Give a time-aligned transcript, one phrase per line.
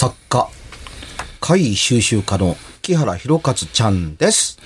[0.00, 0.48] 作家、
[1.40, 4.56] 怪異収集家の木原博一ちゃんです。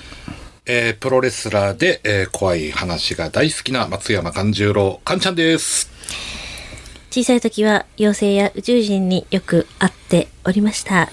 [0.66, 5.88] えープロレスラーで、えー怖い話が大好きな松山勘十郎、勘ちゃんです。
[7.10, 11.08] 小さい時は妖精や宇宙人によく会っておりました。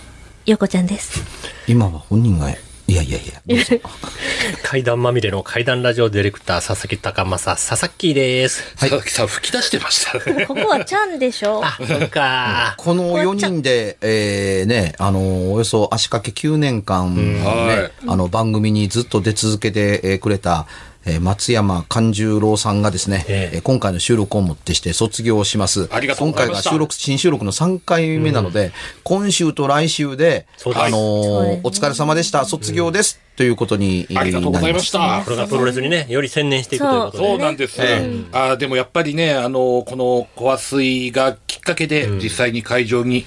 [0.46, 1.22] よこちゃんです。
[1.70, 2.54] 今は本人が、
[2.90, 3.22] いやいやい
[3.56, 3.80] や、
[4.66, 8.64] 階段まみれの階段ラジオディレクター、佐々木高正、佐々木です。
[8.78, 10.48] 佐々木さん吹き出してましたね。
[10.48, 12.74] ここはちゃんでしょ あ、そっか。
[12.78, 20.66] この4人で、えー、ね、あの、およそ足掛け9年間、ねはいあの、番組にずっと出続けてえーくれた、
[21.06, 23.58] えー松山勘十郎さんがですね、ええ。
[23.58, 25.88] えー今回の収録をもってして卒業します。
[25.92, 26.70] ありがとうございました。
[26.72, 28.72] 今回が収録、新収録の3回目なので、
[29.04, 35.22] 今週と来週で、あのーお疲れ様でした、卒業です、ということにありがとうございました。
[35.24, 35.32] こ。
[35.32, 37.28] れがプロレスにね、より専念していくということで。
[37.30, 37.38] そう。
[37.38, 37.76] なんです。
[37.80, 43.26] えあーでもやっぱりね、あの、このコア水がきっかけで、実際に会場に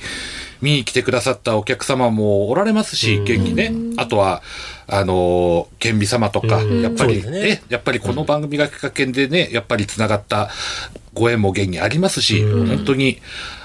[0.62, 3.72] 見に来てくださったお客様もおられますし、現にね。
[3.98, 4.42] あとは、
[4.86, 10.48] あの、県美様とか、うんやっぱりねね、やっぱりこの番組がきっかけでね、やっぱり繋がった
[11.12, 13.18] ご縁も現にありますし、本当に、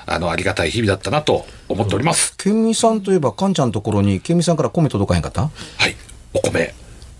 [0.05, 2.35] あの、ありがたい日々だったなと思っております。
[2.37, 5.41] ケンミさんといえば、カンちゃんのところに、ケンミさんから米届かへんかった？
[5.43, 5.49] は
[5.87, 5.95] い。
[6.33, 6.73] お米、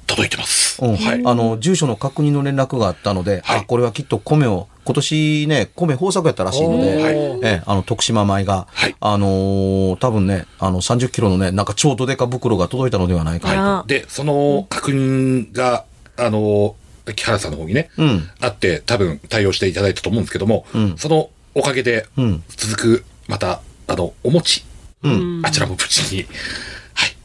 [0.08, 0.84] 届いてます。
[0.84, 1.22] うんはい。
[1.24, 8.96] あの、住所の確認の連絡があったので、はいあ、これはきっと米を、今年ね、米豊作やったらしいので、ええ、あの、徳島米が、はい。
[9.02, 13.50] あのー多分ね、あの、30キロのね、なんか超どでか袋が届いたのではないか。
[13.50, 13.54] と。
[13.54, 15.84] あらで、その確認が、
[16.16, 16.78] あの、
[17.14, 18.30] 木原さんの方にね、うん。
[18.40, 20.96] あって、多分対応していただいたと思うんですけども、ん。
[20.98, 24.64] そのおかげでうん、続く、また、あの、お餅、
[25.04, 25.42] うん。
[25.44, 26.34] あちらも無事に、はい、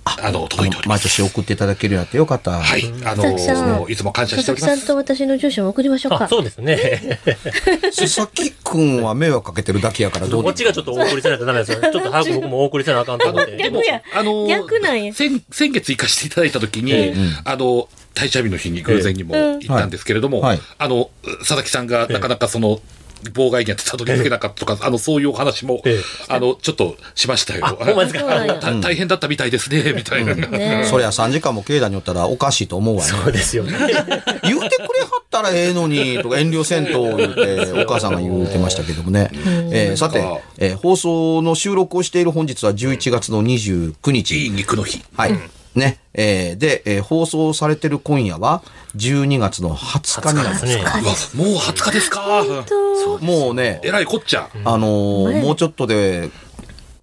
[0.05, 1.03] あの、届いております。
[1.06, 2.61] 毎年送っていただけるようになってよかった。
[2.61, 4.70] はい、あの、んいつも感謝佐しております。
[4.70, 6.28] 々木さんと私の住所も送りましょうあ、か。
[6.28, 7.20] そうですね。
[7.97, 11.80] 佐々木くんは迷惑かけてるだけやからどうこっちがちょっとお送りせないとダメですよ。
[11.92, 13.56] ちょっと早く僕もお送りせなあかんと思って。
[13.56, 14.03] 逆や。
[14.14, 17.14] あの、逆なんや先、先月行かせていただいたときに、ええ
[17.45, 21.11] あの、退社日の日に偶然にも行ったんですけれども、あの、
[21.41, 22.80] 佐々木さんがなかなかその、
[23.31, 27.79] 妨害にあってたどり着けなかったとか、あの、そういうお話も、ええあの、ちょっっとしましたよ。
[28.83, 30.35] 大変だったみたいですね、みたいな。
[30.35, 33.09] ねそりゃ3時間も境内におったらおかしいと思うわね。
[33.09, 33.73] そうですよね。
[34.43, 39.31] 言うてくれはったらええのに、とか遠慮せんと言って、お母さんが言うてましたけどもね。
[39.71, 40.25] えーさて
[40.59, 44.45] えー放送の収録をしている本日は11月の29日。
[44.45, 45.03] いい肉の日。
[45.17, 45.39] はい。
[45.75, 45.99] ね。
[46.15, 48.63] えーで、えー放送されてる今夜は、
[48.97, 50.67] 12月の20日になります。
[50.67, 50.83] ですね。
[50.83, 52.43] うわもう20日ですか。
[53.20, 54.51] もうねえ、らいこっちゃ。
[54.64, 56.30] あのーねもうちょっとで、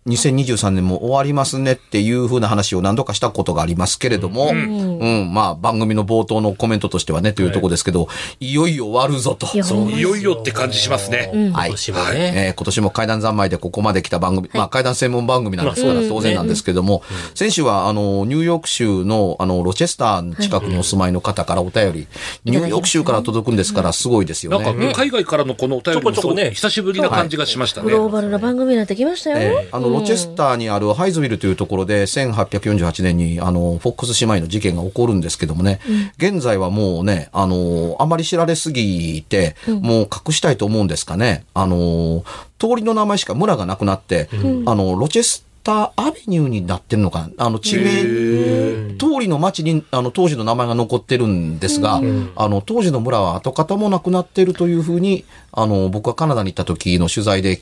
[0.08, 8.08] 2023年も終わりますねっていう風な話を何度かしたことがありますけれども、うん、まあ番組の冒頭のコメントとしてはねというところですけど、
[8.40, 9.48] い、よいよ終わるぞと。
[9.54, 11.32] いやそういよいよって感じしますね。
[11.34, 11.52] うん。
[11.52, 11.70] はい。
[11.70, 12.34] 今年もね。
[12.48, 17.04] えー今年も階段三昧でここまで来た番組、まあ階段専門番組なんですから当然なんですけども、
[17.36, 22.08] 先週はあの、ニューヨーク州のあの、ロチェスターの近くにお住まいの方からお便り、
[22.46, 24.94] ニューヨーク州から届くんですからすごいですよなんか、ね。
[24.94, 26.52] 海外からのこのお便りもすごくちょこちょこね。
[26.52, 27.86] 久しぶりな感じがしましたね。
[27.86, 29.38] グローバルな番組になってきましたよ。
[29.38, 35.80] えーあの、ロチェスターにあるハイズビルというところで、1848年に、あの、フォックス姉妹の事件が起こるんですけどもね、
[36.18, 41.46] 現在はもうね、あの、あまり知られすぎて、もう隠したいと思うんですかね。
[41.54, 42.24] あの、
[42.58, 44.30] 通りの名前しか村がなくなって、
[44.66, 47.46] あの、ロチェスターアベニューになってるのかな。
[47.46, 52.02] あの、地名、通りの町に、あの、当時の名前が残ってるんですが、
[52.36, 57.62] あの、当時の村は跡形もなくなってるというふうに、あの、僕がカナダに行った時の取材で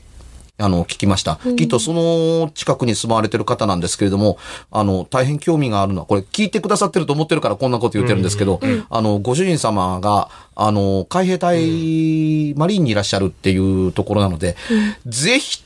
[0.60, 1.38] あの、聞きました。
[1.56, 4.38] きっとその近くに住まわれてる方なんですけれども、
[4.72, 8.60] あの、大変興味があるのは、これ聞いてくださってると思ってるからこんなこと言ってるんですけど、
[8.90, 14.56] あの、ご主人様が、あの、海兵隊、マリーンにいらっしゃるっていうところなので、
[15.06, 15.62] ぜひ、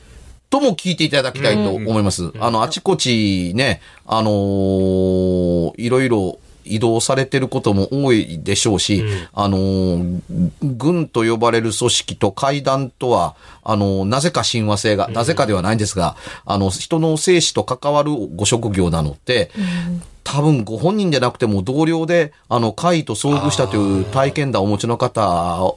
[0.51, 2.31] とも聞いていただきたいと思います。
[2.39, 9.03] あの、あちこちね、あのーいろいろ移動されてることも多いでしょうし、
[9.33, 10.21] あのー
[10.61, 16.15] 軍と呼ばれる組織と会談とは、あのーなぜか親和性が、なぜかではないんですが、
[16.45, 19.51] あの、人の生死と関わるご職業なので、
[20.23, 25.75] 多分ご本人でなくても同僚で、あの、会と遭遇したという体験談をお持ちの方、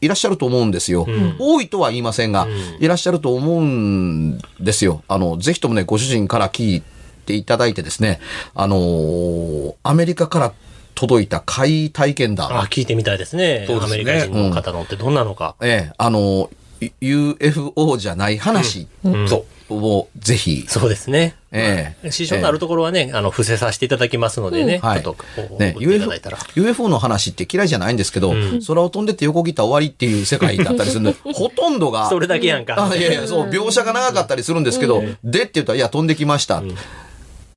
[0.00, 1.06] いらっしゃると思うんですよ。
[1.38, 2.46] 多いとは言いませんが、
[2.80, 5.02] いらっしゃると思うんですよ。
[5.08, 6.97] あの、ぜひともね、ご主人から聞いて
[7.34, 8.20] いただいてですね、
[8.54, 10.52] あのーアメリカから
[10.94, 12.58] 届いた会体験談。
[12.58, 13.64] あ、聞いてみたいですね。
[13.66, 15.54] すねアメリカ人の方のってどんなのか。
[15.60, 18.88] ええ、あの、い UFO じゃない話。
[19.28, 19.44] そう。
[19.70, 21.34] をぜひ、そうですね。
[21.52, 25.16] ええ支障のあるところはね、あの、伏せさせていただきますのでね、はいちょっ
[25.48, 26.38] とね、UFO ら。
[26.54, 28.32] UFO の話って嫌いじゃないんですけど、
[28.66, 32.88] 空を飛んでって横切ったら終わりっていう世界だったりするんで、 ほとんどが、それだけやんか。
[32.90, 36.62] あいやいや、そう、描写が長かったりするんですけど、でって言ったら、いや、飛んできました。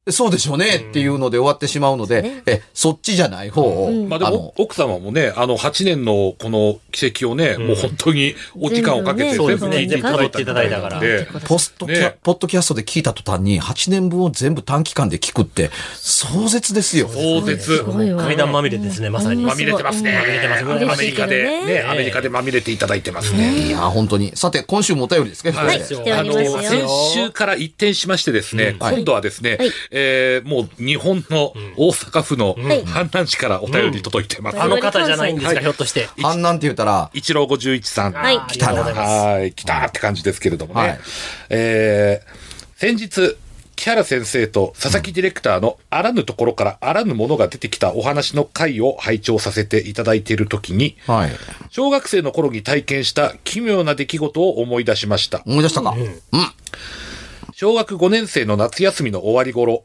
[0.09, 12.17] そうでしょうねっていうので終わってしまうので、え、そっちじゃない方を、まあでも、奥様もね、あの、8年のこの奇跡をね、もう本当にお時間をかけて全部ね全部聞いていただいたみたいなのそうでですポストキャ、ね。
[12.23, 17.07] ポッドキャストで聞いた途端に8年分を全部短期間で聞くって壮絶ですよ。
[17.07, 17.85] 壮絶。
[18.17, 19.43] 階段まみれですね、まさに。
[19.43, 20.13] まみれてますね。
[20.13, 21.43] まみれてますアメリカで。
[21.43, 23.67] ね、ねアメリカでまみれていただいてますね。
[23.67, 24.35] いや、本当に。
[24.35, 25.77] さて、今週もお便りですけど、はい。
[25.77, 26.33] あの、
[26.63, 28.95] 先週から一転しましてですね、はい。
[28.95, 34.61] 今度はですね、はいえーもう日本の大阪府のはい阪南市からお便り届いてます。
[34.61, 36.07] あの方じゃないんですか、はいひょっとして。
[36.17, 38.13] 阪南って言ったら、一郎51さん。
[38.13, 39.09] はいありがとうございます。
[39.09, 40.79] はい、来たって感じですけれどもね。
[40.81, 40.99] はい
[41.49, 42.51] えー
[42.81, 43.37] 先日、
[43.75, 51.31] 木原先生と佐々木ディレクターのあらぬところからあらぬものが出てきたお話の回を拝聴させていただいているときに、はい。
[51.69, 55.43] 小学生の頃に体験した奇妙な出来事を思い出しました。
[55.45, 55.95] 思い出したか、
[57.53, 59.83] 小学5年生の夏休みの終わり頃、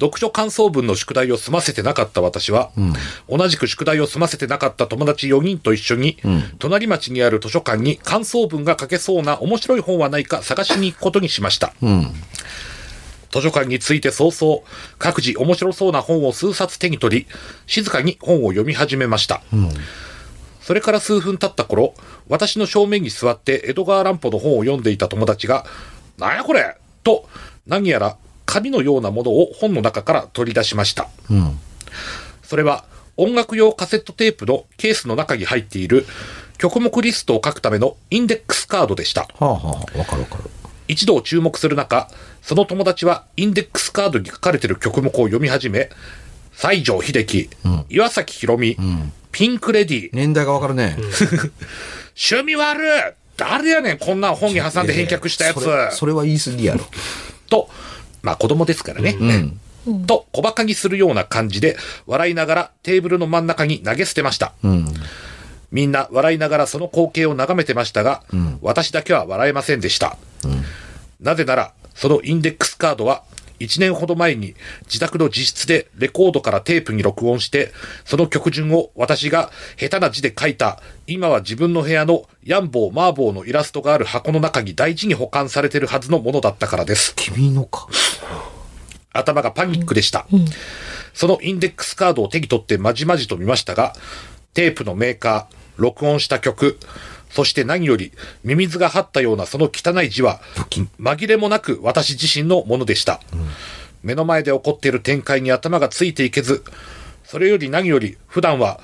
[0.00, 2.70] 読書感想文の宿題を済ませてなかった私は、
[3.28, 6.18] 同じく宿題を済ませてなかった友達4人と一緒に、
[6.58, 11.72] 隣町にある図書館に感想文が書けそうな面白い本はないか探しに行くことにしました。
[13.30, 14.62] 図書館に着いて早々、
[14.98, 17.26] 各自面白そうな本を数冊手に取り、
[17.66, 19.42] 静かに本を読み始めました。
[20.62, 21.94] それから数分経った頃、
[22.28, 25.64] 私の正面に座って江戸川乱歩の本を読んでいた友達が、
[26.18, 27.28] なんやこれと、
[27.66, 31.08] 何やら紙のようなものを本の中から取り出しました。
[32.42, 32.84] それは、
[33.16, 36.06] 音楽用カセットテープのケースの中に入っている
[36.56, 39.22] 曲目リストを書くためのインデックスカードでした。
[39.22, 39.58] はあは
[39.94, 40.44] あ、わかるわかる。
[40.88, 42.08] 一度注目する中、
[42.42, 45.90] その友達はインデックスカードに書かれている曲目を読み始め、
[46.52, 47.50] 西城秀樹、
[47.90, 48.76] 岩崎宏美、
[49.30, 50.96] ピンクレディ、年代がわかるね。
[52.20, 52.90] 趣味悪い
[53.38, 55.62] 誰やねん、こんな本に挟んで返却したやつ。
[55.62, 56.84] それそれは言い過ぎやろ。
[57.48, 57.70] と、
[58.20, 59.16] まあ子供ですからね。
[60.06, 61.76] と、小馬鹿にするような感じで、
[62.06, 64.52] 笑いながらテーブルの真ん中に投げ捨てました。
[65.70, 68.22] みんな笑いながらその光景を眺めてましたが、
[68.60, 70.16] 私だけは笑えませんでした。
[71.20, 73.22] なぜなら、そのインデックスカードは、
[73.60, 74.54] 1年ほど前に
[74.86, 77.72] 自宅の自室でレコードからテープに録音して、
[78.04, 87.14] その曲順を私が下手な字で書いた、今は自分の部屋のヤンボー、マーボーのイラストがある箱の中に大事に保管されているはずのものだったからです。
[87.16, 87.88] 君のか。
[89.12, 90.26] 頭がパニックでした。
[91.14, 93.94] そのインデックスカードを手に取ってまじまじと見ましたが、
[94.54, 96.78] テープのメーカー、録音した曲、
[97.30, 98.12] そして何より、
[98.44, 100.40] ミミズが張ったようなその汚い字は、
[101.00, 103.20] 紛れもなく私自身のものでした。
[104.02, 106.64] 目の前で起こっている展開に頭がついていけず、
[107.24, 108.80] それより何より、普段は、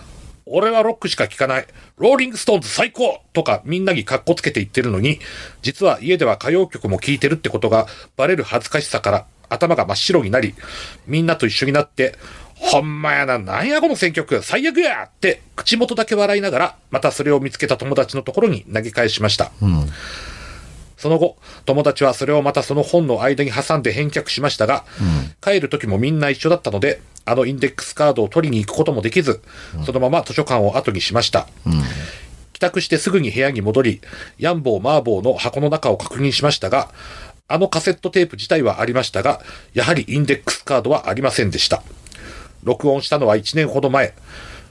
[0.46, 5.20] 俺はロックしか聴かない、ローリングストーンズ最高とかみんなにカッコつけて言ってるのに、
[5.62, 7.86] 実は家では歌謡曲も聴いてるってことが
[8.16, 10.54] バレる恥ずかしさから頭が真っ白になり、
[11.06, 12.16] みんなと一緒になって、
[12.56, 15.04] ほんまやな、なんやこの選曲、最悪や。
[15.04, 19.52] って、口元だけ笑いながら、またそれを見つけた友達のところに投げ返しました。
[20.96, 21.36] その後、
[21.66, 24.84] 友達はそれをまたその本の間に挟んで返却しましたが、
[25.42, 29.42] 帰る時もみんな一緒だったので、あのインデックスカードを取りに行くこともできず、
[29.84, 31.46] そのまま図書館を後にしました。
[32.54, 34.00] 帰宅してすぐに部屋に戻り、
[34.38, 36.90] ヤンボー、マーボーの箱の中を確認しましたが、
[37.48, 39.42] あのカセットテープ自体はありましたが、
[39.74, 41.82] やはりインデックスカードはありませんでした。
[42.64, 44.14] 録音したのは1年ほど前。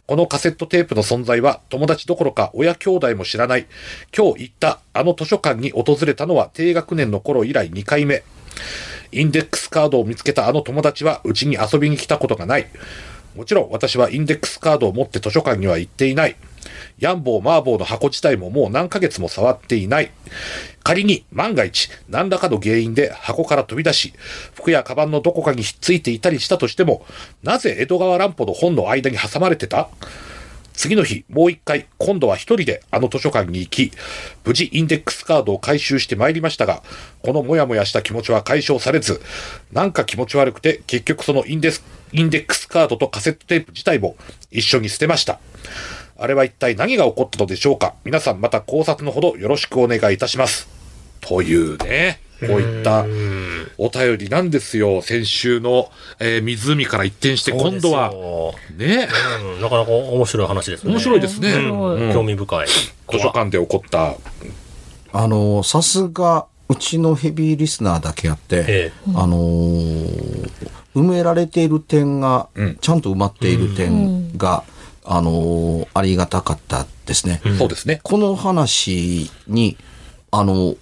[0.06, 3.68] このカセットテープの存在は友達どころか親兄弟も知らない。
[4.16, 8.24] 今日行ったあの図書館に訪れたのは低学年の頃以来2回目。
[9.12, 12.68] インデックスカードを見つけたあの友達はうちに遊びに来たことがない。
[13.36, 16.36] もちろん私はインデックスカードを持って図書館には行っていない。
[17.00, 20.12] ヤンボー、マーボーの箱自体ももう何ヶ月も触っていない。
[20.84, 24.14] 仮に万が一何らかの原因で箱から飛び出し、
[24.54, 27.06] 服やカバンのどこかにひっついていたりしたとしても、
[27.42, 29.90] なぜ江戸川乱歩の本の間に挟まれてた？
[30.74, 33.92] 次の日、もう一回、今度は一人であの図書館に行き、
[34.44, 36.82] 無事インデックスカードを回収してまいりましたが、
[37.22, 39.22] このモヤモヤした気持ちは解消されず、
[39.72, 44.16] なんか気持ち悪くて、結局そのインデスインデックスカードとカセットテープ自体も
[44.50, 45.40] 一緒に捨てました。
[46.18, 47.96] あれは一体何が起こったのでしょうか？
[48.04, 50.68] 皆さんまた考察のほどよろしくお願いいたします。
[51.22, 53.06] というね、こういった
[53.78, 55.02] お便りなんですよ。
[55.02, 55.90] 先週の、
[56.20, 58.12] えー湖から一転して今度は、
[58.78, 59.08] ね、
[59.56, 60.92] うん、なかなか面白い話ですね。
[60.94, 61.54] 面白いですね。
[61.54, 62.68] うん興味深い。
[62.68, 64.16] 図書館で起こった。
[65.14, 70.50] あの、さすが、うちのヘビーリスナーだけあって、えあのー
[70.96, 74.64] 埋められている点が、うんちゃんと埋まっている点が、
[75.06, 77.42] あのーありがたかったですね。
[77.58, 78.00] そうですね。
[78.04, 79.78] この話に、
[80.32, 80.76] あの、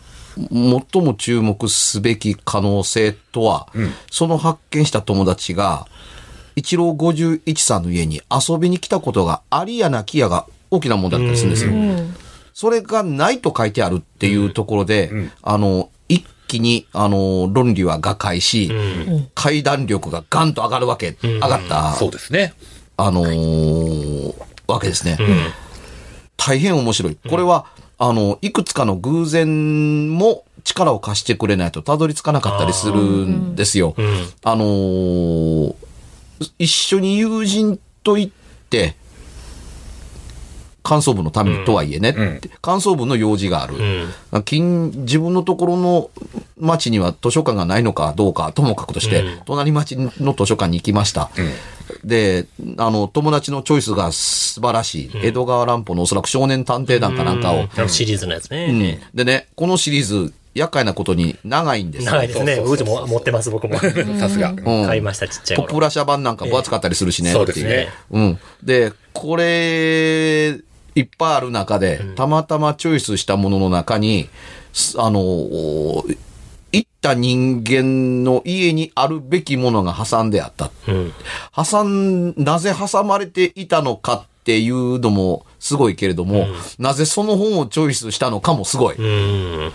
[0.93, 3.67] 最も注目すべき可能性とは、
[4.09, 5.87] その発見した友達が、
[6.55, 11.71] 一郎51さんの家に遊びに来たことがありやなきやが大きな問題だったりするんですよ。
[11.71, 12.15] うん。
[12.53, 15.11] それがないと書いてあるっていうところで、
[15.41, 18.71] あの、一気に、あの、論理は瓦解し、
[19.33, 22.53] 階段力がガンと上がるわけ、上がった、そうですね。
[22.97, 24.33] あのー
[24.67, 25.17] わけですね。
[26.37, 27.17] 大変面白い。
[27.29, 27.65] これは、
[27.97, 33.93] あの、いくつかの偶然も力を貸してくれないとたどり着かなかったりするんですよ。
[33.97, 34.27] うん。
[34.43, 35.75] あのー
[36.57, 38.33] 一緒に友人と行っ
[38.69, 38.95] て、
[40.83, 43.75] 感想部のためにとはいえね、感想部の用事がある。
[44.31, 44.43] うん。
[44.43, 46.09] 近自分のところの
[46.59, 51.29] 町には図書館がないのかどうかともかくとして、うん隣町の図書館に行きました。
[52.03, 52.47] で、
[52.77, 55.11] あの、友達のチョイスが素晴らしい。
[55.15, 57.67] 江戸川乱歩のおそらく少年探偵団かなんかを。
[57.87, 59.01] シリーズのやつうんね。
[59.13, 62.11] でね、このシリーズ、厄介なことに長いんですよ。
[62.11, 62.55] 長いですね。
[62.55, 63.77] そうちも持ってます、僕も。
[64.19, 64.51] さすが。
[64.51, 65.67] うん買いました、ちっちゃい頃。
[65.67, 67.31] ポップラ社版なんか分厚かったりするしね。
[67.31, 67.89] そうですね。
[68.11, 68.39] うん。
[68.63, 70.57] で、これ、
[70.95, 74.29] いっぱいある中で、たまたまチョイスしたものの中に、
[74.73, 76.05] すあの、お
[76.73, 80.71] 行った人間の家にあるべきものが挟んであった。
[80.87, 81.13] うん。
[81.53, 86.47] 挟ん、なぜ挟まれていたのかっていうのもすごいけれども、
[86.79, 88.95] なぜその本をチョイスしたのかもすごい。
[88.95, 89.71] うん。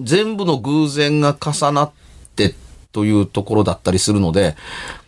[0.00, 1.92] 全部の偶然が重なっ
[2.36, 2.54] て
[2.92, 4.56] というところだったりするので、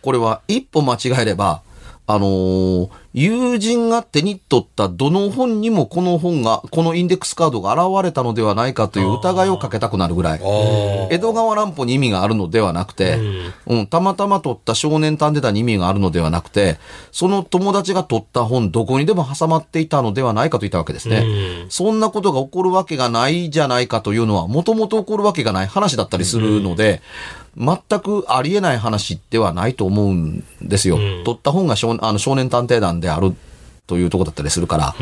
[0.01, 1.61] これは一歩間違えれば、
[2.05, 10.39] あのー友人が手に取ったどの本にもこの本が、このインデックスカードが現れたのではないかという疑いをかけたくなるぐらい。
[10.39, 13.17] あ江戸川乱歩に意味があるのではなくて、
[13.65, 16.77] うん、たまたま取った少年探偵団に意味があるのではなくて、
[17.11, 21.25] その友達が取った本どこにでも挟まっていたのではないかと言ったわけですね。
[21.69, 27.01] そんなことが起こるわけがないじゃないかというのは、もともと起こるわけがない話だったりするので、
[27.57, 30.97] 全くありえない話ではないと思うんですよ。
[31.25, 33.33] 取った本が少あの少年探偵団である
[33.87, 34.95] というところだったりするから。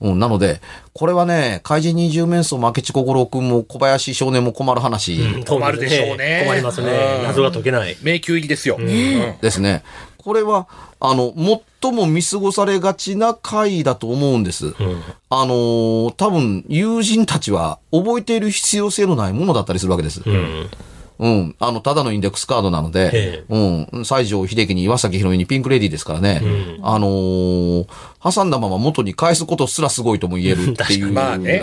[0.00, 0.60] うん、なので、
[0.92, 5.18] これはね、怪人二十面相明智小五郎君も小林少年も困る話。
[5.44, 6.90] 困るでしょうね困りますね
[7.20, 7.22] う。
[7.22, 7.96] ん謎が解けない。
[8.02, 8.76] 迷宮入りですよ。
[8.78, 8.86] うん
[9.40, 9.82] ですね。
[10.18, 10.68] これは、
[11.00, 11.32] あの、
[11.80, 14.74] 最も見過ごされがちな回だと思うんです。
[15.30, 20.20] あのー多分、友人たちは覚えている必要性のないものだったりするわけです。
[20.26, 20.68] うん。
[21.18, 21.56] うん。
[21.58, 23.88] あの、ただのインデックスカードなのでえ、うん。
[24.04, 26.40] 西城秀樹に岩崎宏美にピンクレディーですからね。
[26.82, 27.86] あのー
[28.22, 31.12] 挟んだまま元に返すことすらすごいとも言えるっていう。
[31.12, 31.62] まあね。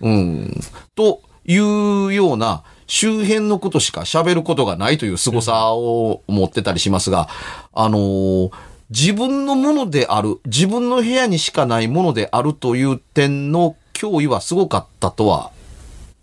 [0.00, 0.60] うん。
[0.94, 7.28] というような周辺のことしか喋ることがないという凄さを持ってたりしますが、
[7.72, 8.50] あのー
[8.88, 15.50] 自分のものである、自分の部屋にしかないものであるという点の脅威はすごかったとは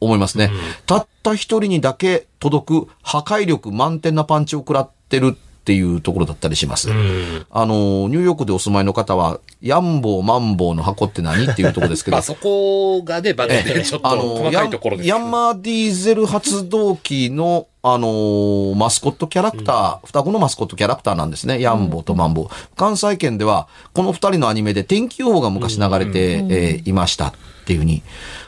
[0.03, 0.51] 思いますね。
[0.85, 6.89] たった一人にだけ届く破壊力満点なパンチを食らってるっていうところだったりします。
[6.89, 7.45] うん。
[7.49, 11.45] あのーニューヨークでお住まいの方は、ヤンボーマンボウの箱って何？
[11.45, 21.61] っていうところですけど まあ、そこがね、バッでちょっとあ細かいところですヤンマーディーゼル発動機の、あのーマスコットキャラクター、双子のマスコットキャラクターなんですね。
[21.61, 22.47] ヤンボーとマンボウ。
[22.75, 27.33] 関西圏では、この二人のアニメで天気予報が昔流れて、えーいました
[27.63, 28.03] っていうふうに、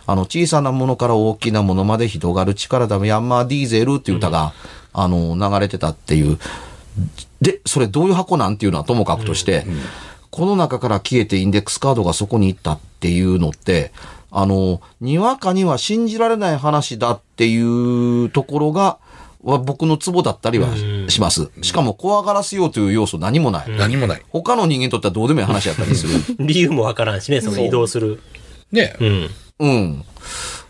[0.05, 4.53] あの、小さなものから大きなものまで広がる力だ、ヤンマーディーゼルっていう歌が、
[4.93, 6.37] あの、流れてたっていう。
[7.41, 8.57] で、それどういう箱なん？
[8.57, 9.65] ていうのはともかくとして、
[10.31, 13.91] この中から消えてインデックスカードがそこに行ったっていうのって、
[14.31, 18.97] あの、にわかには信じられない話だっていうところが、
[19.45, 20.67] は僕のツボだったりは
[21.07, 21.51] します。
[21.61, 23.69] しかも怖がらせようという要素何もない。
[23.77, 24.23] 何もない。
[24.29, 26.35] 他の人間にとってはどうでもいい話やったりする。
[26.43, 28.21] 理由もわからんしね、その移動する。
[28.71, 28.95] ね。
[28.99, 29.29] うん。
[29.59, 30.05] うん。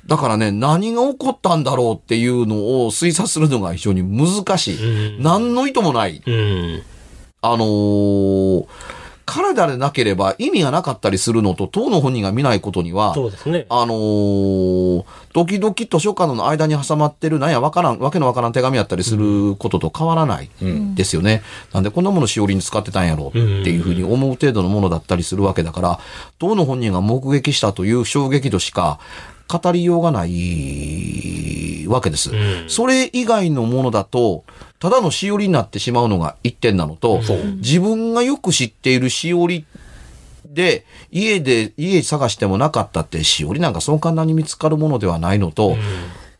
[0.05, 5.17] だからね、何が起こったんだろうっていうのを推察するのが非常に難しい。
[5.19, 6.21] 何の意図もない。
[6.25, 6.83] うん。
[7.41, 8.65] あのー
[9.25, 13.65] 体でなければ意味がなかったりするのと、当の本人が見ないことには、そうですね。
[13.69, 15.03] あのー
[15.33, 20.49] 時々図書館の間に挟まってる、なんやわからん、わけのわからん手紙やったりすることと変わらない
[20.95, 21.41] ですよね。
[21.73, 25.99] なんでこんなものしおりに使ってたんやろっていうふうに思う程度のものだったりするわけだから、
[26.39, 28.99] 当の本人が目撃したという衝撃度しか
[29.47, 32.31] 語りようがないわけです。
[32.67, 34.43] それ以外のものだと、
[34.79, 37.21] ただのしおりになってしまうのが一点なのと、
[37.57, 39.65] 自分がよく知っているしおり
[40.45, 45.75] で、家で、家探してもなかったって、しおりなんかそう簡単に見つかるものではないのと、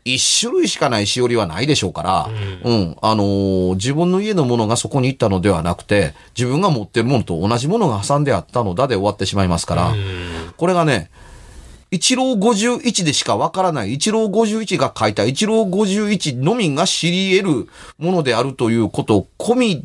[0.04, 2.28] 一種類しかないしおりはないでしょうから、
[2.64, 9.94] うん、あのー自分の家のものがそこに行ったのではなくて、自分が持ってるものと同じものが挟んであったのだで終わってしまいますから、
[10.56, 11.10] これがね、
[11.90, 19.84] 一郎51でしかわからない、一郎51が書いた一郎51のみが知り得るものであるということ込み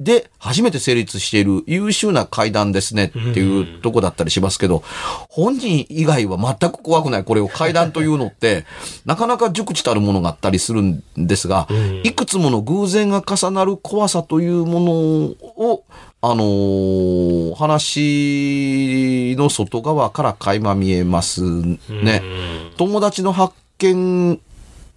[0.00, 3.06] で初めて成立している優秀な階段ですね。
[3.08, 4.82] っていうとこだったりしますけど、
[5.28, 7.24] 本人以外は全く怖くない。
[7.24, 8.64] これを階段というのって、
[9.04, 11.68] なかなか熟知たるものがあったりするんですが、
[12.02, 15.84] いくつもの偶然が重なる怖さというものを、
[16.22, 22.22] あのー話の外側から垣間見えますね。
[22.76, 24.40] 友達の発見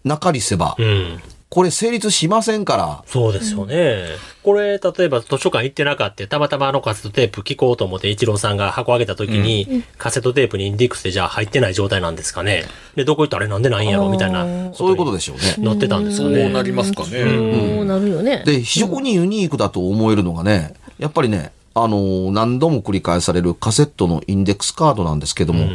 [0.03, 1.21] なかりせば、うん。
[1.49, 4.05] これ成立しませんから、そうですよね。
[4.43, 12.63] これ、例えば図書館行ってなかったたまたまあのカセットテープ聞こうと思って、一郎さんが箱開けた時に、カセットテープにインデックスでじゃあ入ってない状態なんですかね。
[12.95, 14.73] で、どこ行ったらあれなんでないんやろみたいな。
[14.73, 15.55] そういうことでしょうね。
[15.59, 16.49] 乗ってたんですそうかね。
[16.49, 17.09] なりますかね。
[17.09, 18.43] そうなるよね。
[18.45, 25.67] で、非常にユニークだと思えるのがね、やっぱりね、あのー何度も繰り返されるカセットのインデックスカードなんですけども、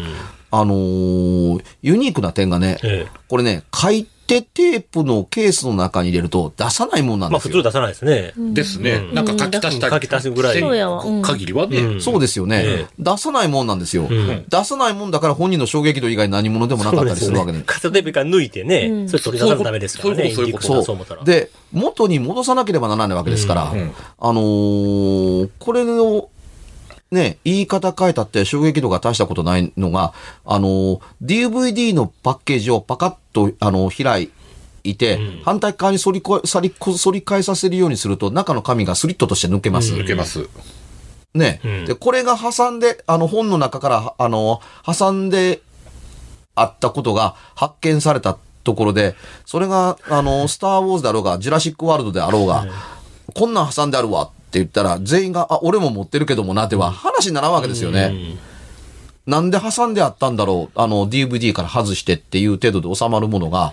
[0.51, 3.11] あのーユニークな点がね、ええ。
[3.29, 7.55] これね、買い手テープのケースの中に入れると出さないもんなんですよ。
[7.55, 8.35] まあ普通出さないですね。
[8.53, 9.01] ですね。
[9.15, 9.95] なんか書き足したり。
[9.95, 11.79] 書き足すぐらいそうやわうん限りはね。
[11.79, 17.63] うんそうですよね、え出さないもんなんですよ、ん出さないもんだから本人の衝撃度以外何者でもなかったりするわけで。
[17.63, 20.31] カセットテープから抜いてね、うんそれ取り出さないとダメですからね。
[20.31, 21.25] そういうことそうそう思ったら。
[21.25, 26.29] で、元に戻さなければならないわけですから、んあのーこれの、
[27.11, 30.13] ね、言い方変えたって衝撃度が大したことないのが、
[30.45, 34.31] あのー DVD のパッケージをパカッと、あのー開
[34.85, 39.95] いて、反対側に反りこ反りこ反り返させるようにすると、中の紙がスリットとして抜けます。
[39.95, 40.49] 抜けます。
[41.35, 41.85] ね、うん。
[41.87, 45.61] で、これが挟んで、あの、本の中から、あの、挟んで
[46.55, 49.15] あったことが発見されたところで、
[49.47, 52.67] それが、あの、スター・ウォーズであろうが、ジュラシック・ワールドであろうが、
[53.35, 58.37] こんなん挟んであるわって言ったら、全員が、あ、俺も持ってるけどもなっては、話にならんわけですよね。
[59.27, 63.73] なんで挟んであったんだろうあの、DVD から外してっていう程度で収まるものが、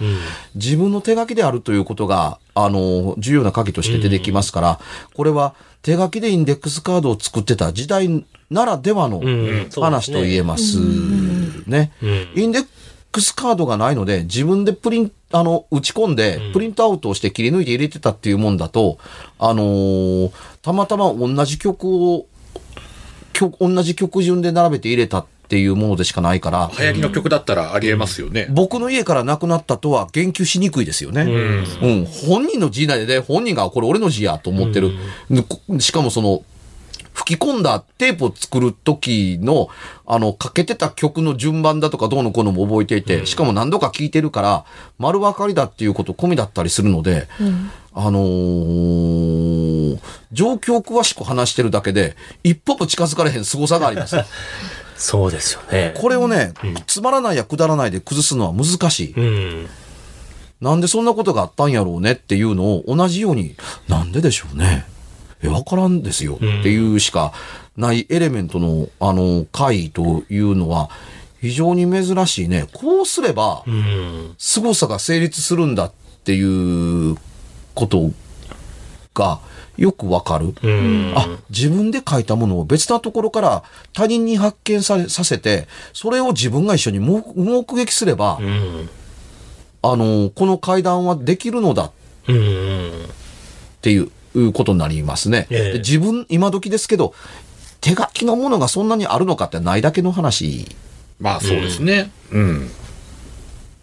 [0.54, 4.80] 自分の手書きであるということが、あの、重要な鍵として出てきますから、
[5.16, 9.70] これは手書きでインデックスカードを作ってた時代ならではのん。
[9.80, 10.78] 話と言えます
[11.68, 11.94] ね。
[12.36, 12.66] インデッ
[13.16, 18.98] クスカードがないので、自分でプリン、あの、打ち込んで、プリントアウトをして切り抜いて入れてたっていうもんだと、
[19.40, 22.26] あのーたまたま同じ曲を、
[23.32, 28.48] 曲、同じ曲順で並べて入れたっていうものでしかないから、流行りの曲だったらありえますよね。
[28.50, 31.22] 僕の家からなくなったとは言及しにくいですよね。
[31.22, 32.06] うん。
[32.28, 34.92] 本人の字内で、本人がこれ俺の字やと思ってる。
[35.80, 36.44] しかもその、
[37.16, 39.70] 吹き込んだテープを作る時の、
[40.06, 44.66] あの、かけてた曲の順番だとかどうのこうのも覚えていて、しかも何度か聞いてるから、
[45.00, 47.28] 丸分かりだっていうこと込みだったりするので、
[47.94, 50.00] あのー
[50.34, 54.18] 状況を詳しく話してるだけで、一歩も近づかれへん凄さがあります。
[54.98, 55.94] そうですよね。
[55.96, 56.54] これをね、
[56.88, 59.14] つまらないやくだらないで崩すのは難しい。
[59.14, 59.68] うん。
[60.62, 63.56] なんでそんなことがあったんやろうねっていうのを同じように、
[63.88, 64.86] なんででしょうね。
[65.46, 67.34] え、わからんですよっていうしか
[67.78, 70.90] ないエレメントの、あの、回というのは、
[71.42, 72.68] 非常に珍しいね。
[72.74, 74.36] こうすれば、うん。
[74.38, 75.92] 凄さが成立するんだっ
[76.24, 77.18] ていう
[77.76, 78.12] こと
[79.14, 79.40] が
[79.78, 80.56] よくわかる。
[80.62, 81.14] うん。
[81.16, 88.90] あ、自分で書いたものを別なところから他人に発見されさせて、それを自分が一緒に目目撃すれば、うん。
[89.82, 91.92] あの、この会談はできるのだ
[92.28, 92.90] うん。
[93.06, 94.10] っていう
[94.54, 95.48] ことになりますね。
[95.50, 97.14] ええで自分、今時ですけど、
[97.82, 100.68] 手書きのものがそんなにあるのかってないだけの話
[101.20, 102.12] まあそうですね。
[102.32, 102.70] うん。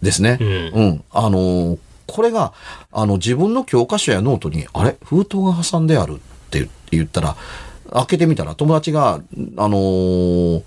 [0.01, 0.37] ですね。
[0.39, 1.03] うんうん。
[1.11, 2.53] あの、これが、
[2.91, 4.97] あの、自分の教科書やノートに、あれ？
[5.03, 6.17] 封筒が挟んであるっ
[6.49, 7.35] て言ったら、
[7.91, 9.21] 開けてみたら友達が、
[9.57, 10.63] あのー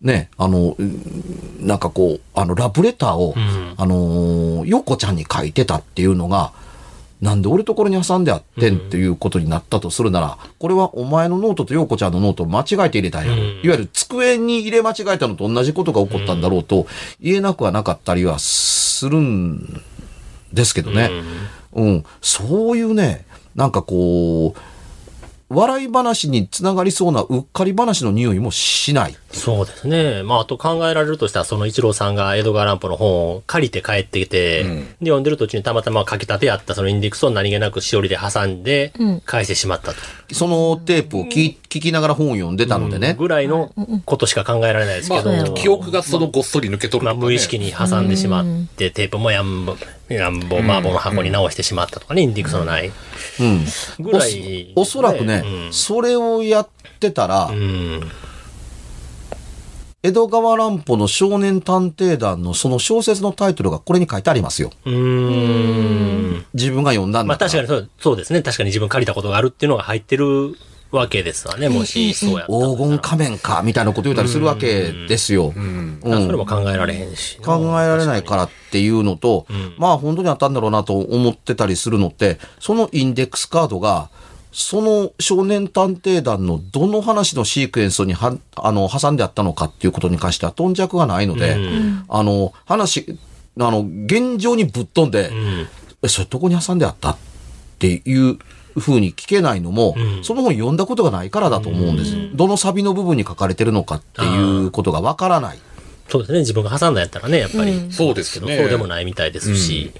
[0.00, 6.52] ね、あの、うんなんかこう、あの、ラブレターを、んあのー、ヨコちゃんに書いてたっていうのが、
[7.22, 13.40] なんで俺ところに挟んであってんっていうことになったとするなら、これはお前のノートとヨコちゃんのノートを間違えて入れたんやろ。
[13.40, 16.88] うんいわゆる机に入れ間違えたのと同じことが起こったんだろうと
[17.20, 19.80] 言えなくはなかったりはするん
[20.52, 21.10] ですけどね。
[21.74, 22.04] うん。
[22.20, 29.16] そういうね、なんかこう、笑い話につながりそうなうっかり話の匂いもしない。
[29.32, 30.22] そうですね。
[30.22, 39.98] まあ、あと考えられるとしたら、その一郎さんが江戸川乱歩の本を借りて帰ってきて、うんで、読んでる途中にたまたま書き立てあったそのインデックスを何気なくしおりで挟んでうん、返してしまったと。
[40.32, 43.14] そのテープを聞聞きながら本を読んでたのでね。
[43.18, 43.72] ぐらいの
[44.04, 49.76] ことしか考えられないですまけど、あ、記憶がそのごっそり抜け取るまあ、無意識に挟んでしまって、テープもやんぼ、
[50.08, 52.92] やんぼ、麻婆の箱に直してしまったとかね、インディックスのない。
[53.40, 53.64] うん。
[54.00, 56.68] ぐらい、おそおそらくね、うんそれをやっ
[57.00, 58.10] てたら、うん。
[60.04, 64.72] 江戸川乱歩の少年探偵団のその小説のタイトルがこれに書いてありますよ。
[64.84, 66.44] うーん。
[66.54, 67.62] 自分が読んだんまあだから。
[67.62, 68.42] 確かにそうそうですね。
[68.42, 70.56] 確かに自分借りたことがあるっていうのが入ってる
[70.90, 71.68] わけですわね。
[71.68, 75.52] もしそうや黄金仮面か、みたいなこと言ったりするわけですよ。
[75.54, 77.38] うんあそれも考えられへんし。
[77.38, 79.46] 考えられないからっていうのと、
[79.78, 84.10] まあ本当にあったんだろうなと思ってたりするのって、そのインデックスカードが、
[84.52, 91.56] その少年探偵団のどの話のシークエンスにはあの挟んであったのかっていうことに関しては頓着がないので、
[92.08, 93.18] あの話、
[93.58, 95.68] あの、現状にぶっ飛んで、うん。
[96.02, 97.16] え、それどこに挟んであったっ
[97.78, 98.38] ていう
[98.78, 102.16] 風に聞けないのも、その本読んだことがないからだと思うんです。
[102.34, 105.58] どのサビの部分に書かれてるのかっていうことがわからない。
[106.12, 106.40] そうですね。
[106.40, 107.86] 自分が挟んだやったらね、やっぱり。
[107.90, 109.92] そうですねけどそうでもないみたいですし。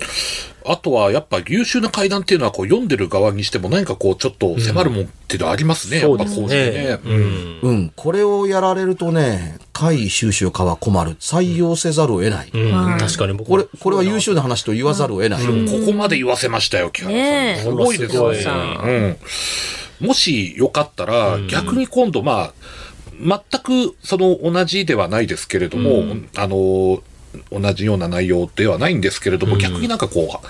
[0.66, 6.98] あとはやっぱ優秀な階段っていうのはこう読んでる側にしても何かこうちょっと迫るもんっていうのはありますね、やっぱこうしてね。
[7.02, 11.16] うんうん、これをやられるとね、会収集家は困る。
[11.18, 12.50] 採用せざるを得ない。
[12.52, 12.98] うん。
[12.98, 15.42] 確かに僕これ、これは優秀な話と言わざるを得ない。
[15.42, 17.64] ここまで言わせましたよ、木原さん。
[17.64, 19.16] すごいですよね。
[20.00, 20.06] うん。
[20.08, 22.52] もしよかったら、逆に今度、まあ、
[23.20, 27.02] 全くその同じではないですけれども、あの、
[27.50, 30.46] 同じような内容ではないんですけれども、逆になんかこう、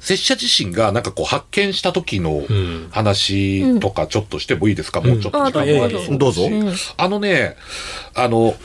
[0.00, 2.88] 拙者自身がなんかこう発見した時のん。
[2.90, 6.48] 話とかちょっとしてもいいですか、もうちょっと時間もありそうだしどうぞ。
[6.96, 7.56] あのね、
[8.14, 8.56] あの、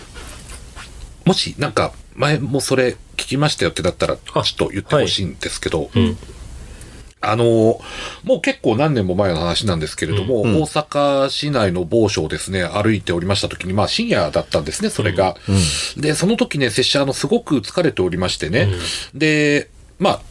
[1.26, 6.18] もしなんか前もそれ聞きましたよってだったら、ちょっと言ってほしいんですけど、ん
[7.30, 7.80] あの、
[8.24, 15.36] もう結構何年も前の話なんですけれども、大阪市内の某所をですね、歩いておりました時に、まあ深夜だったんですね、それが。
[15.98, 18.70] で、その時ね、拙者、あの、すごく疲れておりましてね、
[19.14, 20.22] で、まあ、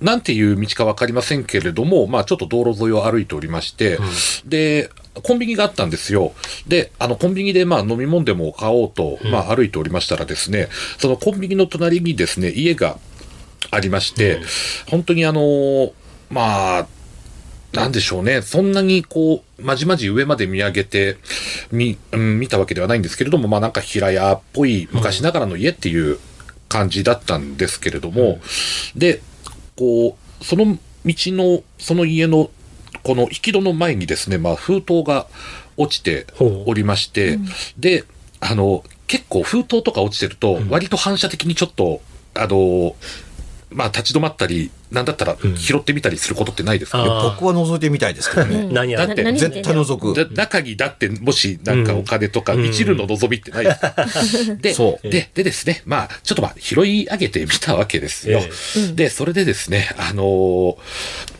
[0.00, 3.98] なんていう道かわかりませんけれども、まあちょっと道路沿いを歩いておりまして、
[4.44, 4.90] で、
[5.22, 6.32] コンビニがあったんですよ。
[6.68, 12.98] で、あの、コンビニでまあ飲み物でも買おうと、まあ歩いておりましたらですね、そのコンビニの隣にですね、家が
[13.70, 14.40] ありまして、
[14.90, 15.92] 本当にあの、
[16.30, 16.86] まあ、
[17.72, 18.42] なんでしょうね。
[18.42, 21.18] そんなにこう、まじまじ上まで見上げて、
[21.70, 26.18] み、うん、見たわけではないんですけれども、まあなんか平屋っぽい昔ながらの家っていう
[26.68, 28.38] 感じだったんですけれども、
[28.96, 29.20] で、
[29.76, 32.50] こう、その道の、その家の、
[33.02, 35.26] この引き戸の前にですね、まあ封筒が
[35.76, 37.38] 落ちておりまして、
[37.78, 38.04] で、
[38.40, 42.00] あの、結構封筒とか落ちてると、割と反射的にちょっと、
[42.34, 42.96] あの、
[43.70, 47.30] まあ立ち止まったり、なんだったら拾ってみたりすることってないですか、あー。
[47.30, 48.68] 僕は覗いてみたいですけどね。
[48.72, 50.14] 何やだって絶対覗く。
[50.14, 54.06] だ中にだってもしなんかお金とか一縷の望みってないですか、
[54.60, 55.10] でそう。
[55.10, 58.40] で、でですね、まあちょっとまあ拾い上げてみたわけですよ。
[58.76, 60.76] えで、それでですね、あのー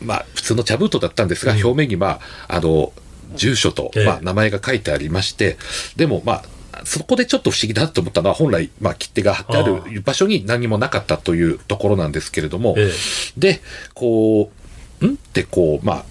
[0.01, 2.91] まあ普通の茶封筒だったんですが、表面にまあ、あの
[3.35, 4.05] 住所と、ええ。
[4.05, 5.57] まあ名前が書いてありまして、
[5.95, 6.43] でもまあ、
[6.85, 12.91] そこでちょっと不思議だなと思ったのは、本来、まあ、切手が貼ってある場所に何もなかったというところなんですけれども、え
[13.37, 13.61] で、
[13.93, 14.51] こ
[15.01, 15.09] う、ん？
[15.11, 16.05] ってこう、まあ、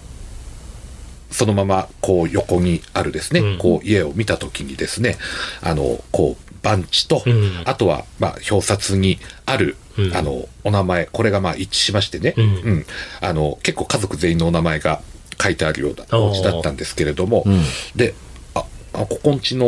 [1.31, 3.59] そのまま、こう、横にあるですね、うん。
[3.59, 5.19] こう、家を見たときにですね、
[5.61, 7.63] あの、こう、番地と、うん。
[7.65, 10.17] あとは、まあ、表札にある、うん。
[10.17, 12.87] あの、お名前、これがまあ一致しましてね、うん。
[13.21, 15.01] あの、結構家族全員のお名前が
[15.43, 17.63] 書いてあるようなお家だったんですけれども、うん
[17.95, 18.15] で、
[18.55, 19.67] あ、あここんちの、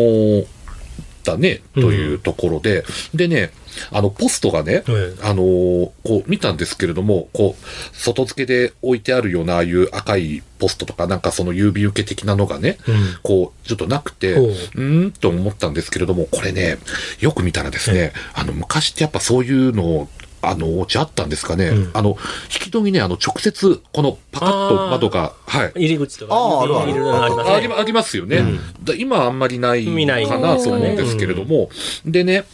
[1.29, 3.53] だね、というところで、でね、
[3.91, 12.95] あの、ポストがね、えあのーこう見たんですけれども、こう、外付けで置いてあるような、ああいう赤いポストとか、なんかその郵便受け的なのがね、うん。
[13.23, 14.83] こう、ちょっとなくて、ほう。
[14.83, 16.79] んと思ったんですけれども、これね、
[17.21, 20.09] よく見たらですね、あの、昔ってやっぱそういうの、
[20.42, 21.68] あの、お家あったんですかね。
[21.68, 25.72] うんあの、引き戸にね、あの、直接、このパカッと窓が、はい。
[25.74, 26.35] 入り口とか。
[26.35, 27.55] あーあるあるありますね。
[27.55, 28.42] ありありますよね。
[28.83, 31.70] だ今あんまりない見ないかなと思うんですけれども、
[32.05, 32.44] でね、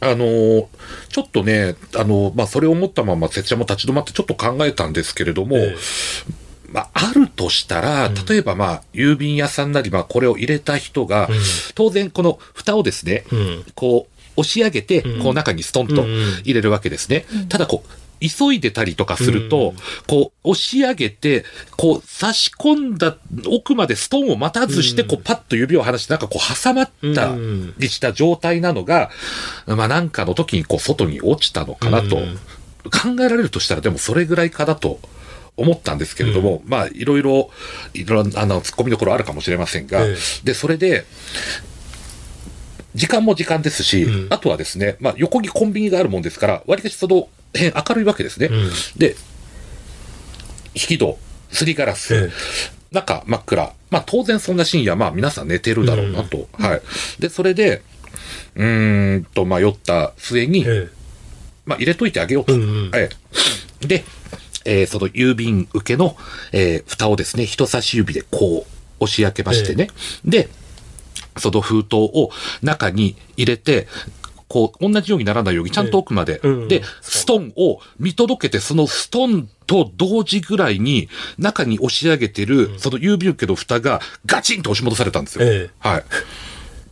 [0.00, 0.66] あのー
[1.08, 5.76] ちょっとね、あのーまあ、それを思ったまま、拙者も立ち止まってちょっと考えたんですけれども、え
[6.72, 11.28] まあ、あるとしたら、例えばまあ、郵便屋さんなり、まあ、これを入れた人が、
[11.74, 16.04] 当然この蓋をですね、うんこう、押し上げて、こう中にストンと
[16.44, 17.26] 入れるわけですね。
[17.48, 17.90] ただこう、
[18.22, 19.74] 急いでたりとかすると、
[20.06, 21.44] こう、押し上げて、
[21.76, 23.16] こう、差し込んだ
[23.48, 27.74] 奥までストーンを待たずして、こう、パッと指を離して、なんかこう、挟まったうん。
[27.78, 29.10] りした状態なのが、
[29.66, 32.38] まあ、なんかの時にこう、外に落ちたのかなと、うん。
[32.84, 35.00] 考えられるとしたら、でもそれぐらいかなと
[35.56, 37.50] 思ったんですけれども、まあ、いろいろ、
[37.94, 40.16] いろいろ、あの、突っ込みどころあるかもしれませんが、え。
[40.44, 41.04] で、それで、
[42.94, 48.46] 時間も時間ですし、うんあとはですね、まあ、横にコンビニがあるもんですから、割かしその辺明るいわけですね。
[48.46, 49.16] うんで、
[50.74, 51.18] 引き戸、
[51.50, 53.72] すりガラス、ええ中真っ暗。
[53.90, 56.48] まあ当然そんな深夜、まあ皆さん寝てるだろうなと。
[56.52, 56.82] はい。
[57.18, 57.82] で、それで、
[58.54, 60.88] うーんと迷った末に、え
[61.64, 62.54] まあ入れといてあげようと。
[62.54, 63.08] うんうんえ
[63.82, 64.04] えで、
[64.64, 66.16] えーその郵便受けの、
[66.52, 69.88] えー蓋をですね、人差し指でこう押し開けましてね。
[70.24, 70.48] で、
[71.36, 72.30] その封筒を
[72.62, 73.88] 中に入れて、
[74.52, 76.40] こう、同じようにならないように、ちゃんと奥まで。
[76.42, 76.68] うんうん。
[76.68, 85.46] で、ストンを見届けて、そのストンと同時ぐらいに、中に押し上げてる、その郵便受けの蓋がガチンと押し戻されたんですよ。
[85.46, 85.88] ええ。
[85.88, 86.04] はい。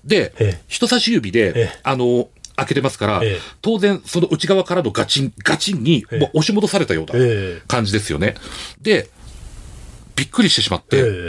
[0.07, 0.63] で、ええ。
[0.69, 1.81] 人差し指で、ええ。
[1.83, 3.41] あの、開けてますから、ええ。
[3.61, 6.19] 当然、その内側からのガチン、ガチンに、ええ。
[6.19, 7.63] もう押し戻されたようなええ。
[7.69, 8.37] 感じですよね。
[8.81, 9.11] で、
[10.17, 11.29] びっくりしてしまって、え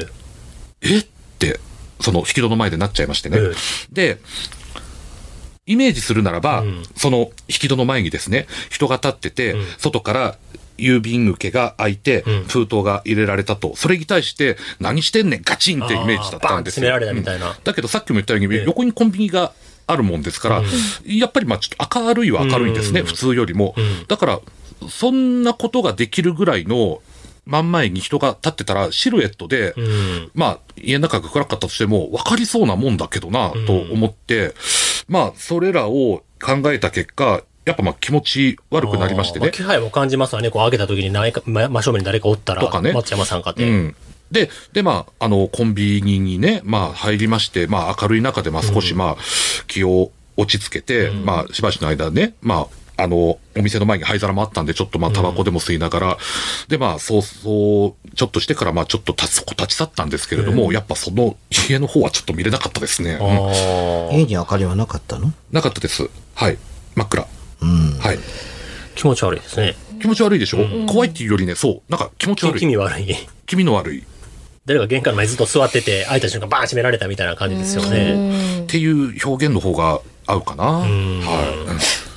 [0.83, 0.97] え。
[0.99, 1.05] っ
[1.39, 1.59] て、
[2.01, 3.37] その引き戸の前でなっちゃいましてね。
[3.39, 3.53] え
[3.91, 4.17] で、
[5.65, 6.83] イメージするならば、うん。
[6.95, 9.65] その引き戸の前にですね、人が立ってて、うん。
[9.77, 10.37] 外から
[10.77, 12.43] 郵便受けが開いて、うん。
[12.43, 13.75] 封筒が入れられたと。
[13.75, 16.47] それに対して、何してんねん、ガチンってイメージだったんですよ。
[16.47, 17.51] あーバンって詰められたみたいな。
[17.51, 17.55] うん。
[17.63, 18.63] だけどさっきも言ったように、ええ。
[18.65, 19.53] 横にコンビニが
[19.87, 20.63] あるもんですから、
[21.05, 23.05] やっぱりまあちょっと明るいは明るいんですね、うん。
[23.05, 23.75] 普通よりも。
[23.77, 24.07] うん。
[24.07, 24.39] だから、
[24.89, 27.01] そんなことができるぐらいの、
[27.45, 30.31] 真ん前に人が立ってたら、シルエットで、うん。
[30.33, 34.53] まあ、家の中が暗かったとしても、分かりそうなもんだけどな、と思って、
[35.07, 39.47] まあ、それらを考えた結果、やっぱまあ気持ち悪くなりましてね。
[39.47, 40.49] あー気配も感じますわね。
[40.49, 43.67] こう開けた時に何か、ま真正面に誰かおったら、とかね松山さんかって。
[43.67, 43.95] うん。
[44.31, 49.17] で、で、まあ、あの、コンビニにね、まあ、入りまして、まあ、明るい中で、まあ、少し、まあ、
[49.67, 56.17] 気を落ち着けて、まあ、しばしの間ね、まあ、あの、お店の前に灰皿もあったんで、ちょっとまあ、タバコでも吸いながら、
[56.67, 61.35] で、まあ、そうそう、ちょっとしてから、まあ、ちょっと立つ、そこ立ち去ったんですけれども、やっぱその
[61.69, 63.13] 家の方はちょっと見れなかったですね。
[63.13, 65.31] うんあ家に明かりはなかったの？
[65.51, 66.09] なかったです。
[66.35, 66.57] はい。
[66.95, 67.27] 真っ暗。
[67.61, 67.97] うん。
[67.99, 68.17] はい。
[68.17, 68.19] ー
[68.95, 69.75] 気持ち悪いですね。
[70.01, 72.65] 気持ち悪いでしょ、怖いっていうよりね、そう、なんか気持ち悪気い。
[72.67, 73.15] 味悪い。
[73.45, 74.03] 気味の悪い。
[74.65, 78.61] 誰か玄関の前にずっと座ってて、開いた瞬間バーン閉められたみたいな感じですよね。
[78.63, 80.63] っていう表現の方が合うかな。
[80.63, 82.10] はい。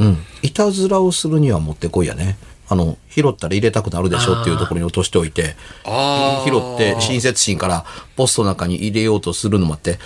[0.00, 0.18] うん。
[0.42, 2.36] いたずらをするにはもってこいやね。
[2.68, 7.84] あの、拾ったら入れたくなるでしょっていうところに落としておいて、あ拾って親切心から
[8.16, 9.98] ポストの中に入れようとするのもあって、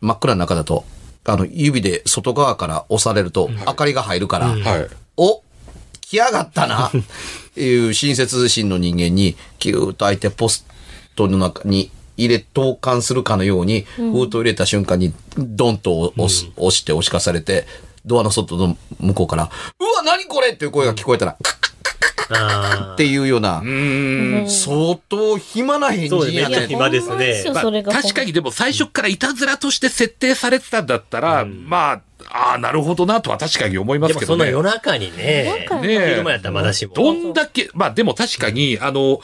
[0.00, 0.84] 真っ暗な中だと、
[1.24, 4.88] あの、指で外側から押されると明かりが入るから、はい。
[5.16, 5.42] お
[6.00, 6.90] 来やがったなっ
[7.54, 10.66] ていう親切心の人間に、キューッと開いてポス
[11.14, 17.66] トの中に入れ、投函するかのように、封筒入れた瞬間に、ドンと押す、押して押しかされて、
[18.06, 21.36] ドアの外の向こうから、うわ、何これっていう声が聞こえたら、
[22.28, 24.50] カッっていうようなう、ーん。
[24.50, 26.66] 相当暇な返そうですね事やね。
[26.68, 27.44] 暇ですね
[27.84, 34.44] 確かにでも最初からいたずらとして設定されてたんだったら、まあ、ああ、なるほどなとは確かに思いますもけどね。
[34.44, 36.94] そんな夜中にね、ねえ昼間やったらまだしも。
[36.94, 39.20] どんだけ、まあでも確かに、あの、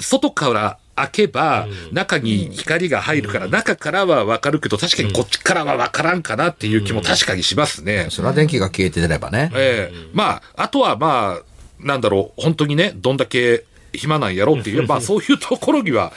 [0.00, 8.08] 外から開けば、中に光が入るから、中からはわかるけど、確かにこっちからはわからんかなっていう気も確かにしますね。
[8.10, 9.50] それは電気が消えてればね。
[9.54, 11.42] ええまあ、あとはまあ、
[11.80, 16.12] なんだろう、本当にね、どんだけ暇なんやろうっていう、 まあそういうところには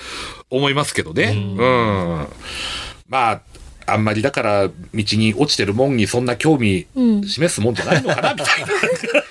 [0.50, 1.34] 思いますけどね。
[1.36, 2.28] うん。
[3.08, 3.42] まあ、
[3.94, 6.88] あんまりだから、道に落ちてるもんにそんな興味
[7.28, 8.66] 示すもんじゃないのかな、みたい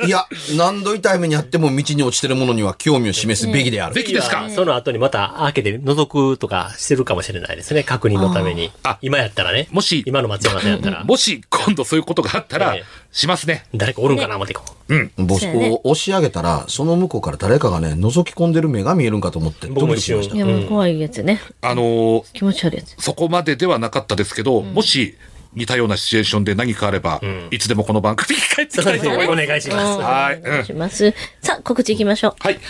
[0.01, 0.07] な。
[0.07, 3.95] いや、何度痛い目にあっても道に落ちてるものには興味を示すべきである。
[3.95, 4.49] べきですか？
[4.55, 7.83] その後にまた開けて覗くとかしてるかもしれないですね。
[7.83, 8.99] 確認のためにあ。
[9.03, 9.69] 今やったらね。
[9.71, 11.05] もし今の松山さんやったら。
[11.05, 13.65] もし今度そういうことがあったらええ、しますね。
[13.75, 14.95] 誰かおるんかな思ってこう。
[14.95, 15.27] うん。
[15.27, 21.41] ボスそうやねを押し上げたら、その向こうから誰かがね、覗き込んでる目が見えるんかと思って、僕もドキドキしましたいや、もう怖いやつね。
[21.61, 22.95] あのー気持ち悪いやつ。
[22.99, 25.17] そこまでではなかったですけど、もし
[25.55, 29.47] 似たようなシチュエーションで何かあれば、いつでもこの番組に帰ってきたいと思いおます。
[29.47, 30.01] 願いします。
[30.01, 30.39] はい。
[30.39, 31.11] お願うんいします。
[31.43, 32.35] さあ、告知行きましょう。
[32.39, 32.61] はい。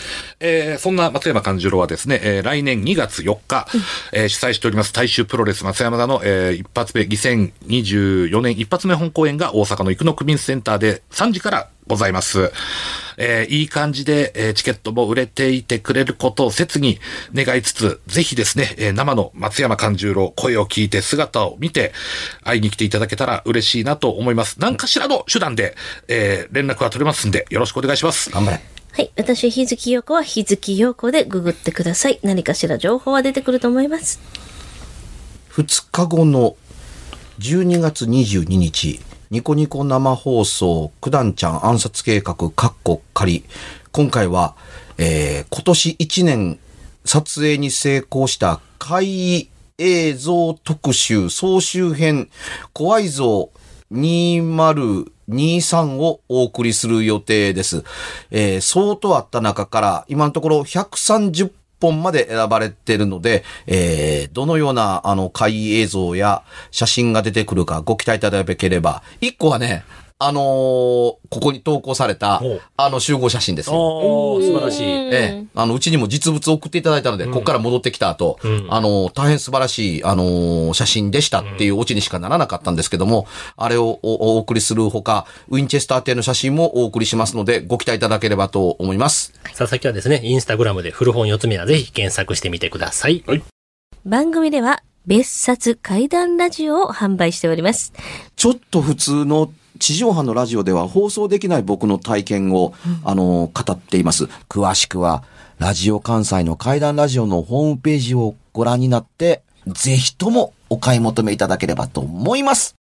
[0.40, 3.66] えーそんな松山勘十郎はですね、えー来年2月4日、
[4.12, 12.52] えー主催しております大衆プロレス松山田の、えー一発目、2024年一発目本公演が大阪の生野区民センターで3時からございます。
[13.18, 16.98] えーいい感じで、えーチケットも売れていてくれることを切に
[17.34, 21.92] 願いつつ、ぜひですね、えー生の松山勘十郎、声を聞いて姿を見て、
[22.42, 24.56] 会いに来ていただけたら嬉しいなと思います。
[24.60, 25.74] 何かしらの手段で、
[26.08, 28.30] えー連絡は取れますんで、よろしくお願いします。
[28.30, 28.60] 頑張れ。
[28.92, 29.10] はい。
[29.16, 32.18] 私、日月陽子は日月陽子でググってください。
[32.22, 34.20] 何かしら情報は出てくると思います。
[35.52, 36.56] 2日後の
[37.38, 43.44] 12月22日、ニコニコ生放送、九段ちゃん暗殺計画、カッコ仮。
[43.92, 44.56] 今回は、
[44.98, 46.58] えー今年1年
[47.04, 52.28] 撮影に成功した怪異映像特集総集編
[52.72, 53.50] 怖いぞ
[53.92, 57.84] 2023をお送りする予定です。
[58.32, 69.84] えー、相当あった中から今のところ130本まで選ばれているので、えー、どのようなあの怪異映像や写真が出てくるかご期待いただければ、一個はね、
[70.22, 72.42] あのーここに投稿された
[72.76, 73.76] あの集合写真ですよ。
[73.76, 74.84] おー、素晴らしい。
[74.84, 89.32] うんええ、あの、うちにも実物を送っていただいたので、ここから戻ってきた後、うんあの、大変素晴らしい、あの、写真でしたっていうオチにしかならなかったんですけども、あれをおお送りするほか、ウィンチェスター邸の写真もお送りしますので、ご期待いただければと思います。
[89.56, 93.24] 佐々木はですね、インスタグラムで古本四つ目はぜひ検索してみてください。
[94.04, 97.92] 番組では別冊怪談ラジオを販売しております。
[98.36, 102.72] ちょっと普通の地上波のラジオでは放送できない僕の体験を、
[103.04, 104.26] あの、語っています。
[104.48, 105.24] 詳しくは、
[105.58, 112.76] ラジオ関西の怪談ラジオのホームページをご覧になって、ぜひともお買い求めいただければと思います。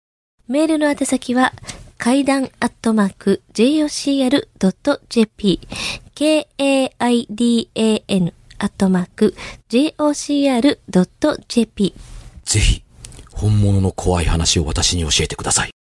[0.47, 1.53] メールの宛先は、
[1.97, 4.39] 階段アットマーク jocr.jp
[6.15, 6.73] k-a-i-d-a-n
[8.57, 9.35] アットマーク
[9.69, 10.83] jocr.jp
[12.45, 12.83] ぜひ、
[13.31, 15.71] 本物の怖い話を私に教えてください。